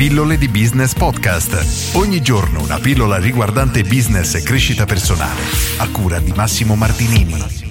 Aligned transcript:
Pillole 0.00 0.38
di 0.38 0.48
Business 0.48 0.94
Podcast. 0.94 1.94
Ogni 1.94 2.22
giorno 2.22 2.62
una 2.62 2.78
pillola 2.78 3.18
riguardante 3.18 3.82
business 3.82 4.34
e 4.34 4.42
crescita 4.42 4.86
personale. 4.86 5.42
A 5.76 5.90
cura 5.90 6.18
di 6.18 6.32
Massimo 6.34 6.74
Martinini 6.74 7.68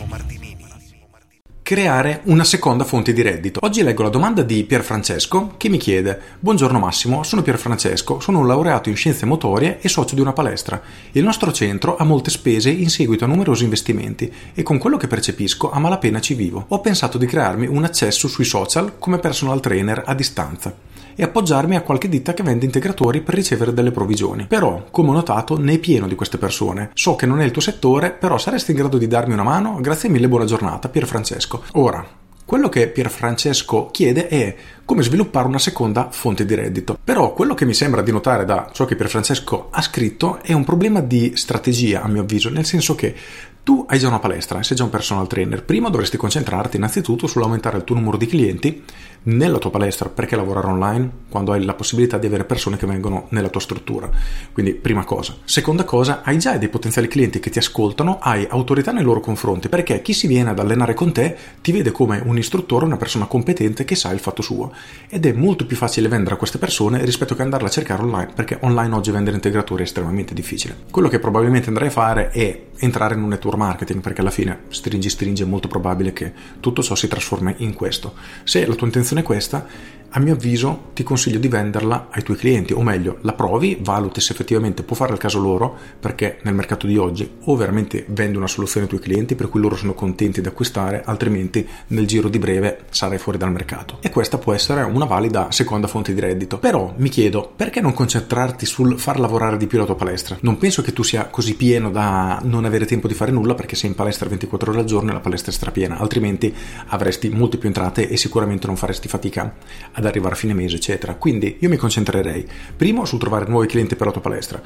creare 1.64 2.22
una 2.26 2.44
seconda 2.44 2.84
fonte 2.84 3.14
di 3.14 3.22
reddito. 3.24 3.60
Oggi 3.64 3.84
leggo 3.84 4.04
la 4.04 4.10
domanda 4.10 4.44
di 4.44 4.64
Pierfrancesco 4.64 5.56
che 5.58 5.70
mi 5.70 5.78
chiede: 5.78 6.20
Buongiorno 6.40 6.78
Massimo, 6.78 7.24
sono 7.24 7.42
Pierfrancesco, 7.42 8.20
sono 8.20 8.38
un 8.38 8.48
laureato 8.48 8.90
in 8.90 8.96
scienze 8.96 9.26
motorie 9.26 9.80
e 9.82 9.90
socio 9.90 10.14
di 10.14 10.22
una 10.22 10.34
palestra. 10.34 10.80
Il 11.14 11.24
nostro 11.24 11.52
centro 11.52 11.98
ha 11.98 12.04
molte 12.04 12.30
spese 12.30 12.70
in 12.70 12.92
seguito 12.92 13.26
a 13.26 13.28
numerosi 13.28 13.64
investimenti 13.64 14.32
e 14.54 14.62
con 14.62 14.78
quello 14.78 14.98
che 14.98 15.08
percepisco 15.08 15.72
a 15.72 15.80
malapena 15.80 16.22
ci 16.22 16.36
vivo. 16.36 16.66
Ho 16.68 16.80
pensato 16.80 17.18
di 17.18 17.26
crearmi 17.26 17.66
un 17.66 17.84
accesso 17.84 18.28
sui 18.28 18.46
social 18.46 19.00
come 19.00 19.18
personal 19.18 19.60
trainer 19.60 20.04
a 20.06 20.14
distanza 20.14 20.89
e 21.20 21.24
appoggiarmi 21.24 21.76
a 21.76 21.82
qualche 21.82 22.08
ditta 22.08 22.34
che 22.34 22.44
vende 22.44 22.64
integratori 22.64 23.20
per 23.20 23.36
ricevere 23.36 23.74
delle 23.74 23.92
provvigioni. 23.92 24.46
Però, 24.48 24.86
come 24.90 25.10
ho 25.10 25.14
notato, 25.14 25.60
ne 25.60 25.74
è 25.74 25.78
pieno 25.78 26.08
di 26.08 26.16
queste 26.16 26.38
persone. 26.38 26.92
So 26.94 27.18
che 27.18 27.26
non 27.26 27.42
è 27.42 27.44
il 27.44 27.52
tuo 27.52 27.62
settore, 27.62 28.12
però 28.12 28.38
saresti 28.38 28.72
in 28.72 28.78
grado 28.78 28.98
di 28.98 29.06
darmi 29.06 29.34
una 29.34 29.44
mano? 29.44 29.82
Grazie 29.82 30.08
mille, 30.08 30.30
buona 30.30 30.46
giornata, 30.46 30.88
Pier 30.88 31.06
Francesco. 31.06 31.64
Ora, 31.74 32.08
quello 32.46 32.70
che 32.70 32.88
Pier 32.88 33.10
Francesco 33.10 33.90
chiede 33.92 34.30
è 34.30 34.56
come 34.86 35.04
sviluppare 35.04 35.46
una 35.46 35.60
seconda 35.60 36.08
fonte 36.10 36.46
di 36.46 36.56
reddito. 36.56 36.98
Però 37.04 37.34
quello 37.34 37.54
che 37.54 37.66
mi 37.66 37.74
sembra 37.74 38.02
di 38.02 38.14
notare 38.14 38.46
da 38.46 38.70
ciò 38.72 38.86
che 38.86 38.96
Pier 38.96 39.10
Francesco 39.10 39.68
ha 39.72 39.82
scritto 39.82 40.40
è 40.42 40.54
un 40.54 40.64
problema 40.64 41.02
di 41.02 41.34
strategia, 41.36 42.02
a 42.02 42.08
mio 42.08 42.22
avviso, 42.22 42.50
nel 42.50 42.66
senso 42.66 42.96
che 42.96 43.14
tu 43.62 43.86
hai 43.88 44.00
già 44.00 44.08
una 44.08 44.18
palestra, 44.18 44.64
sei 44.64 44.76
già 44.76 44.84
un 44.84 44.90
personal 44.90 45.28
trainer, 45.28 45.64
prima 45.64 45.90
dovresti 45.90 46.18
concentrarti 46.18 46.78
innanzitutto 46.78 47.28
sull'aumentare 47.28 47.78
il 47.78 47.84
tuo 47.84 47.94
numero 47.94 48.18
di 48.18 48.26
clienti 48.26 48.84
nella 49.24 49.58
tua 49.58 49.70
palestra, 49.70 50.10
perché 50.10 50.36
lavorare 50.36 50.68
online 50.68 51.10
quando 51.30 51.52
hai 51.52 51.64
la 51.64 51.74
possibilità 51.74 52.18
di 52.18 52.28
avere 52.28 52.46
persone 52.46 52.78
che 52.78 52.86
vengono 52.86 53.28
nella 53.30 53.50
tua 53.50 53.62
struttura. 53.62 54.10
Quindi 54.52 54.74
prima 54.74 55.04
cosa. 55.04 55.36
Seconda 55.44 55.84
cosa, 55.84 56.22
hai 56.24 56.38
già 56.40 56.58
dei 56.58 56.70
potenziali 56.70 57.08
clienti 57.08 57.40
che 57.40 57.50
ti 57.50 57.60
ascoltano, 57.60 58.20
hai 58.20 58.48
autorità 58.50 58.92
nei 58.92 59.04
loro 59.04 59.20
confronti, 59.20 59.70
perché 59.70 60.02
chi 60.02 60.14
si 60.14 60.28
viene 60.28 60.50
ad 60.50 60.60
allenare 60.60 60.94
con 60.94 61.12
te 61.12 61.36
ti 61.62 61.72
vede 61.72 61.92
come 61.92 62.22
un 62.24 62.38
istruttore, 62.38 62.86
una 62.86 62.98
persona 62.98 63.26
competente 63.26 63.86
che 63.86 63.96
sa 63.96 64.12
il 64.12 64.20
fatto 64.20 64.42
suo. 64.42 64.72
Ed 65.10 65.26
è 65.26 65.34
molto 65.34 65.66
più 65.66 65.76
facile 65.76 66.08
vendere 66.08 66.36
a 66.36 66.38
queste 66.38 66.58
persone 66.58 67.04
rispetto 67.04 67.36
che 67.36 67.42
andarla 67.42 67.68
a 67.68 67.72
cercare 67.72 68.02
online, 68.02 68.32
perché 68.34 68.58
online 68.62 68.96
oggi 68.96 69.12
vendere 69.12 69.36
integratori 69.36 69.84
è 69.84 69.86
estremamente 69.86 70.34
difficile. 70.34 70.76
Quello 70.90 71.10
che 71.10 71.20
probabilmente 71.20 71.68
andrai 71.68 71.88
a 71.88 71.92
fare 71.92 72.30
è 72.30 72.68
entrare 72.80 73.16
in 73.16 73.22
un 73.22 73.30
network 73.30 73.58
marketing 73.58 74.02
perché 74.02 74.22
alla 74.22 74.30
fine 74.30 74.62
stringi 74.70 75.10
stringi 75.10 75.44
è 75.44 75.46
molto 75.46 75.68
probabile 75.68 76.14
che 76.14 76.32
tutto 76.60 76.82
ciò 76.82 76.96
si 76.96 77.08
trasformi 77.08 77.56
in 77.58 77.74
questo. 77.74 78.14
Se 78.44 78.66
la 78.66 78.76
tua 78.76 78.88
intenzione 78.88 79.09
è 79.18 79.24
questa, 79.24 79.66
a 80.12 80.20
mio 80.20 80.34
avviso 80.34 80.88
ti 80.94 81.04
consiglio 81.04 81.38
di 81.38 81.48
venderla 81.48 82.08
ai 82.10 82.24
tuoi 82.24 82.36
clienti, 82.36 82.74
o 82.74 82.82
meglio, 82.82 83.20
la 83.22 83.34
provi, 83.34 83.78
valuti 83.80 84.20
se 84.22 84.34
effettivamente 84.34 84.82
può 84.82 84.96
fare 84.96 85.14
il 85.14 85.20
caso 85.20 85.40
loro, 85.40 85.76
perché 86.00 86.40
nel 86.44 86.56
mercato 86.56 86.88
di 86.88 86.98
oggi 86.98 87.30
o 87.44 87.56
veramente 87.56 88.06
vendi 88.08 88.36
una 88.36 88.48
soluzione 88.48 88.86
ai 88.86 88.92
tuoi 88.92 89.02
clienti 89.02 89.36
per 89.36 89.50
cui 89.50 89.62
loro 89.62 89.76
sono 89.76 89.94
contenti 89.94 90.42
di 90.42 90.48
acquistare, 90.48 91.04
altrimenti 91.06 91.68
nel 91.88 92.08
giro 92.08 92.28
di 92.28 92.40
breve 92.40 92.86
sarai 92.90 93.20
fuori 93.20 93.38
dal 93.38 93.52
mercato. 93.52 94.00
E 94.02 94.10
questa 94.10 94.40
può 94.40 94.54
essere 94.54 94.82
una 94.82 95.06
valida 95.06 95.52
seconda 95.52 95.86
fonte 95.86 96.14
di 96.14 96.20
reddito. 96.20 96.58
Però 96.58 96.94
mi 96.98 97.10
chiedo, 97.10 97.52
perché 97.56 97.80
non 97.80 97.94
concentrarti 97.94 98.66
sul 98.66 98.98
far 98.98 99.20
lavorare 99.20 99.58
di 99.58 99.68
più 99.68 99.78
la 99.78 99.86
tua 99.86 99.96
palestra? 99.96 100.38
Non 100.42 100.58
penso 100.58 100.82
che 100.82 100.92
tu 100.92 101.04
sia 101.04 101.28
così 101.28 101.56
pieno 101.56 101.92
da 101.92 102.40
non 102.44 102.66
avere 102.66 102.88
tempo 102.88 103.08
di 103.08 103.14
fare 103.14 103.32
nulla 103.32 103.54
perché 103.54 103.76
sei 103.76 103.92
in 103.92 103.96
palestra 103.96 104.28
24 104.28 104.72
ore 104.72 104.80
al 104.80 104.86
giorno 104.86 105.12
e 105.12 105.14
la 105.14 105.20
palestra 105.20 105.52
è 105.52 105.54
strapiena, 105.54 106.00
altrimenti 106.00 106.52
avresti 106.88 107.30
molte 107.30 107.58
più 107.58 107.68
entrate 107.68 108.10
e 108.10 108.18
sicuramente 108.18 108.66
non 108.66 108.76
faresti 109.00 109.08
fatica 109.08 109.56
ad 109.94 110.06
arrivare 110.06 110.34
a 110.34 110.38
fine 110.38 110.54
mese, 110.54 110.76
eccetera. 110.76 111.16
Quindi 111.16 111.58
io 111.60 111.70
mi 111.70 111.78
concentrerei 111.78 112.46
primo 112.76 113.06
sul 113.06 113.20
trovare 113.20 113.48
nuovi 113.48 113.68
clienti 113.68 113.96
per 113.96 114.08
la 114.08 114.14
tua 114.14 114.22
palestra. 114.22 114.62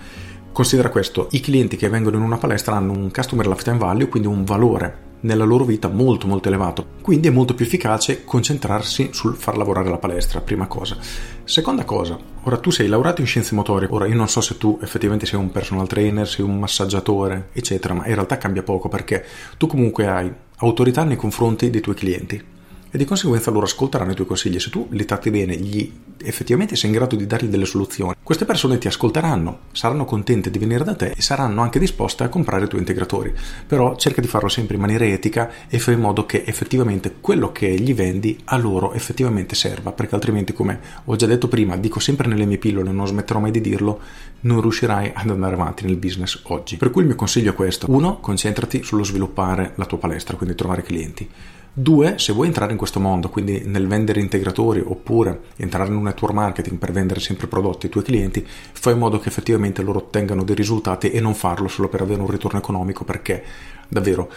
Considera 0.51 0.89
questo, 0.89 1.27
i 1.31 1.39
clienti 1.39 1.77
che 1.77 1.89
vengono 1.89 2.17
in 2.17 2.23
una 2.23 2.37
palestra 2.37 2.75
hanno 2.75 2.91
un 2.91 3.11
customer 3.11 3.47
lifetime 3.47 3.77
value, 3.77 4.07
quindi 4.07 4.27
un 4.27 4.43
valore 4.43 5.11
nella 5.21 5.45
loro 5.45 5.63
vita 5.63 5.87
molto 5.87 6.27
molto 6.27 6.49
elevato. 6.49 6.85
Quindi 7.01 7.27
è 7.27 7.31
molto 7.31 7.55
più 7.55 7.65
efficace 7.65 8.23
concentrarsi 8.23 9.09
sul 9.13 9.35
far 9.35 9.57
lavorare 9.57 9.89
la 9.89 9.97
palestra, 9.97 10.41
prima 10.41 10.67
cosa. 10.67 10.97
Seconda 11.43 11.85
cosa, 11.85 12.19
ora 12.43 12.57
tu 12.57 12.69
sei 12.69 12.87
laureato 12.87 13.21
in 13.21 13.27
scienze 13.27 13.55
motorie, 13.55 13.87
ora 13.89 14.05
io 14.05 14.15
non 14.15 14.27
so 14.27 14.41
se 14.41 14.57
tu 14.57 14.77
effettivamente 14.81 15.25
sei 15.25 15.39
un 15.39 15.49
personal 15.49 15.87
trainer, 15.87 16.27
sei 16.27 16.45
un 16.45 16.59
massaggiatore, 16.59 17.49
eccetera, 17.53 17.93
ma 17.93 18.05
in 18.05 18.13
realtà 18.13 18.37
cambia 18.37 18.63
poco 18.63 18.89
perché 18.89 19.25
tu 19.57 19.65
comunque 19.65 20.07
hai 20.07 20.31
autorità 20.57 21.03
nei 21.03 21.17
confronti 21.17 21.69
dei 21.69 21.81
tuoi 21.81 21.95
clienti 21.95 22.51
e 22.93 22.97
di 22.99 23.05
conseguenza 23.05 23.49
loro 23.49 23.65
ascolteranno 23.65 24.11
i 24.11 24.13
tuoi 24.13 24.27
consigli. 24.27 24.59
Se 24.59 24.69
tu 24.69 24.87
li 24.91 25.03
tratti 25.03 25.31
bene, 25.31 25.55
gli 25.55 25.91
effettivamente 26.23 26.75
sei 26.75 26.91
in 26.91 26.95
grado 26.95 27.15
di 27.15 27.25
dargli 27.25 27.47
delle 27.47 27.65
soluzioni, 27.65 28.13
queste 28.21 28.45
persone 28.45 28.77
ti 28.77 28.87
ascolteranno, 28.87 29.61
saranno 29.71 30.05
contente 30.05 30.51
di 30.51 30.59
venire 30.59 30.83
da 30.83 30.93
te 30.93 31.13
e 31.15 31.21
saranno 31.23 31.63
anche 31.63 31.79
disposte 31.79 32.23
a 32.23 32.29
comprare 32.29 32.65
i 32.65 32.67
tuoi 32.67 32.81
integratori. 32.81 33.33
Però 33.65 33.95
cerca 33.95 34.21
di 34.21 34.27
farlo 34.27 34.47
sempre 34.47 34.75
in 34.75 34.81
maniera 34.81 35.05
etica 35.05 35.49
e 35.67 35.79
fai 35.79 35.95
in 35.95 36.01
modo 36.01 36.27
che 36.27 36.43
effettivamente 36.45 37.15
quello 37.19 37.51
che 37.51 37.67
gli 37.67 37.95
vendi 37.95 38.39
a 38.45 38.57
loro 38.57 38.93
effettivamente 38.93 39.55
serva, 39.55 39.91
perché 39.91 40.13
altrimenti, 40.13 40.53
come 40.53 40.79
ho 41.05 41.15
già 41.15 41.25
detto 41.25 41.47
prima, 41.47 41.75
dico 41.77 41.99
sempre 41.99 42.27
nelle 42.27 42.45
mie 42.45 42.59
pillole, 42.59 42.91
non 42.91 43.07
smetterò 43.07 43.39
mai 43.39 43.49
di 43.51 43.59
dirlo, 43.59 44.01
non 44.41 44.61
riuscirai 44.61 45.13
ad 45.15 45.31
andare 45.31 45.55
avanti 45.55 45.83
nel 45.83 45.97
business 45.97 46.41
oggi. 46.43 46.77
Per 46.77 46.91
cui 46.91 47.01
il 47.01 47.07
mio 47.07 47.15
consiglio 47.15 47.53
è 47.53 47.55
questo. 47.55 47.87
Uno, 47.89 48.19
concentrati 48.19 48.83
sullo 48.83 49.03
sviluppare 49.03 49.71
la 49.77 49.85
tua 49.85 49.97
palestra, 49.97 50.37
quindi 50.37 50.55
trovare 50.55 50.83
clienti. 50.83 51.27
Due, 51.75 52.19
se 52.19 52.33
vuoi 52.33 52.45
entrare 52.45 52.71
in 52.71 52.77
questo 52.77 52.99
mondo, 52.99 53.29
quindi 53.29 53.63
nel 53.65 53.87
vendere 53.87 54.19
integratori 54.19 54.79
oppure 54.79 55.45
entrare 55.55 55.89
in 55.89 55.95
un 55.95 56.03
network 56.03 56.33
marketing 56.33 56.77
per 56.77 56.91
vendere 56.91 57.19
sempre 57.19 57.47
prodotti 57.47 57.87
ai 57.87 57.91
tuoi 57.91 58.03
clienti, 58.03 58.45
fai 58.45 58.93
in 58.93 58.99
modo 58.99 59.17
che 59.17 59.29
effettivamente 59.29 59.81
loro 59.81 59.97
ottengano 59.97 60.43
dei 60.43 60.53
risultati 60.53 61.09
e 61.09 61.19
non 61.19 61.33
farlo 61.33 61.67
solo 61.67 61.89
per 61.89 62.01
avere 62.01 62.21
un 62.21 62.29
ritorno 62.29 62.59
economico 62.59 63.03
perché 63.03 63.43
davvero 63.87 64.29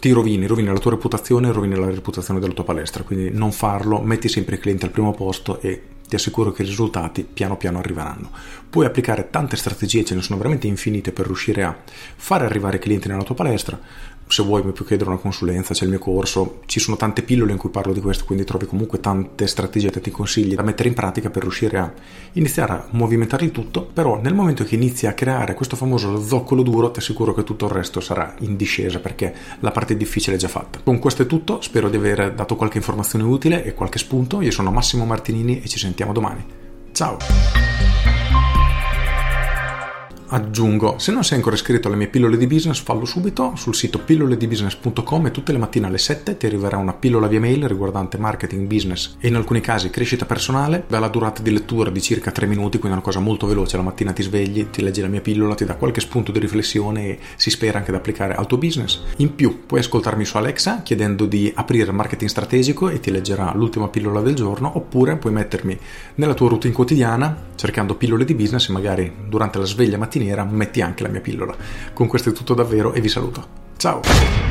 ti 0.00 0.10
rovini, 0.12 0.46
rovini 0.46 0.68
la 0.68 0.78
tua 0.78 0.92
reputazione, 0.92 1.52
rovini 1.52 1.74
la 1.74 1.90
reputazione 1.90 2.40
della 2.40 2.54
tua 2.54 2.64
palestra, 2.64 3.02
quindi 3.02 3.30
non 3.30 3.52
farlo, 3.52 4.00
metti 4.00 4.28
sempre 4.28 4.56
i 4.56 4.58
clienti 4.58 4.86
al 4.86 4.90
primo 4.92 5.12
posto 5.12 5.60
e 5.60 5.82
ti 6.10 6.16
assicuro 6.16 6.50
che 6.50 6.62
i 6.62 6.66
risultati 6.66 7.22
piano 7.22 7.56
piano 7.56 7.78
arriveranno. 7.78 8.30
Puoi 8.68 8.84
applicare 8.84 9.30
tante 9.30 9.56
strategie, 9.56 10.04
ce 10.04 10.16
ne 10.16 10.22
sono 10.22 10.38
veramente 10.38 10.66
infinite 10.66 11.12
per 11.12 11.26
riuscire 11.26 11.62
a 11.62 11.76
fare 12.16 12.44
arrivare 12.44 12.76
i 12.76 12.80
clienti 12.80 13.06
nella 13.06 13.22
tua 13.22 13.36
palestra, 13.36 13.78
se 14.30 14.44
vuoi 14.44 14.62
mi 14.62 14.70
puoi 14.70 14.86
chiedere 14.86 15.10
una 15.10 15.18
consulenza, 15.18 15.74
c'è 15.74 15.84
il 15.84 15.90
mio 15.90 15.98
corso, 15.98 16.60
ci 16.66 16.78
sono 16.78 16.96
tante 16.96 17.22
pillole 17.22 17.50
in 17.50 17.58
cui 17.58 17.68
parlo 17.68 17.92
di 17.92 18.00
questo, 18.00 18.24
quindi 18.24 18.44
trovi 18.44 18.66
comunque 18.66 19.00
tante 19.00 19.46
strategie, 19.48 19.90
tanti 19.90 20.10
consigli 20.10 20.54
da 20.54 20.62
mettere 20.62 20.88
in 20.88 20.94
pratica 20.94 21.30
per 21.30 21.42
riuscire 21.42 21.78
a 21.78 21.92
iniziare 22.34 22.72
a 22.72 22.86
movimentare 22.90 23.44
il 23.44 23.50
tutto, 23.50 23.82
però 23.92 24.20
nel 24.20 24.34
momento 24.34 24.62
che 24.62 24.76
inizi 24.76 25.08
a 25.08 25.14
creare 25.14 25.54
questo 25.54 25.74
famoso 25.74 26.22
zoccolo 26.22 26.62
duro 26.62 26.92
ti 26.92 27.00
assicuro 27.00 27.34
che 27.34 27.42
tutto 27.42 27.66
il 27.66 27.72
resto 27.72 28.00
sarà 28.00 28.34
in 28.40 28.56
discesa 28.56 29.00
perché 29.00 29.34
la 29.60 29.72
parte 29.72 29.96
difficile 29.96 30.36
è 30.36 30.38
già 30.38 30.48
fatta. 30.48 30.78
Con 30.82 31.00
questo 31.00 31.22
è 31.22 31.26
tutto, 31.26 31.60
spero 31.60 31.88
di 31.88 31.96
aver 31.96 32.32
dato 32.32 32.54
qualche 32.54 32.78
informazione 32.78 33.24
utile 33.24 33.64
e 33.64 33.74
qualche 33.74 33.98
spunto, 33.98 34.40
io 34.40 34.52
sono 34.52 34.70
Massimo 34.70 35.04
Martinini 35.04 35.60
e 35.60 35.66
ci 35.66 35.78
sentiamo 36.00 36.12
domani. 36.12 36.44
Ciao! 36.92 37.59
Aggiungo, 40.30 40.98
se 40.98 41.12
non 41.12 41.24
sei 41.24 41.38
ancora 41.38 41.56
iscritto 41.56 41.88
alle 41.88 41.96
mie 41.96 42.08
pillole 42.08 42.36
di 42.36 42.46
business, 42.46 42.80
fallo 42.80 43.04
subito 43.04 43.52
sul 43.56 43.74
sito 43.74 43.98
pilloledibusiness.com 43.98 45.26
e 45.26 45.30
tutte 45.30 45.52
le 45.52 45.58
mattine 45.58 45.86
alle 45.86 45.98
7 45.98 46.36
ti 46.36 46.46
arriverà 46.46 46.76
una 46.76 46.92
pillola 46.92 47.26
via 47.26 47.40
mail 47.40 47.66
riguardante 47.66 48.16
marketing, 48.16 48.66
business 48.66 49.16
e 49.18 49.28
in 49.28 49.34
alcuni 49.34 49.60
casi 49.60 49.90
crescita 49.90 50.26
personale, 50.26 50.84
dalla 50.86 51.08
durata 51.08 51.42
di 51.42 51.50
lettura 51.50 51.90
di 51.90 52.00
circa 52.00 52.30
3 52.30 52.46
minuti, 52.46 52.78
quindi 52.78 52.88
è 52.88 52.92
una 52.92 53.00
cosa 53.00 53.18
molto 53.18 53.46
veloce, 53.46 53.76
la 53.76 53.82
mattina 53.82 54.12
ti 54.12 54.22
svegli, 54.22 54.70
ti 54.70 54.82
leggi 54.82 55.00
la 55.00 55.08
mia 55.08 55.20
pillola, 55.20 55.54
ti 55.54 55.64
dà 55.64 55.74
qualche 55.74 56.00
spunto 56.00 56.30
di 56.30 56.38
riflessione 56.38 57.06
e 57.06 57.18
si 57.36 57.50
spera 57.50 57.78
anche 57.78 57.90
da 57.90 57.98
applicare 57.98 58.34
al 58.34 58.46
tuo 58.46 58.58
business. 58.58 59.00
In 59.16 59.34
più, 59.34 59.66
puoi 59.66 59.80
ascoltarmi 59.80 60.24
su 60.24 60.36
Alexa 60.36 60.82
chiedendo 60.82 61.26
di 61.26 61.50
aprire 61.54 61.90
marketing 61.90 62.30
strategico 62.30 62.88
e 62.88 63.00
ti 63.00 63.10
leggerà 63.10 63.52
l'ultima 63.54 63.88
pillola 63.88 64.20
del 64.20 64.34
giorno, 64.34 64.70
oppure 64.76 65.16
puoi 65.16 65.32
mettermi 65.32 65.76
nella 66.14 66.34
tua 66.34 66.48
routine 66.48 66.72
quotidiana 66.72 67.48
cercando 67.56 67.94
pillole 67.94 68.24
di 68.24 68.34
business 68.34 68.68
e 68.68 68.72
magari 68.72 69.12
durante 69.28 69.58
la 69.58 69.66
sveglia 69.66 69.98
mattina 69.98 70.19
mattiniera 70.20 70.44
metti 70.44 70.82
anche 70.82 71.02
la 71.02 71.08
mia 71.08 71.20
pillola. 71.20 71.54
Con 71.92 72.06
questo 72.06 72.28
è 72.28 72.32
tutto 72.32 72.54
davvero 72.54 72.92
e 72.92 73.00
vi 73.00 73.08
saluto. 73.08 73.58
Ciao! 73.76 74.49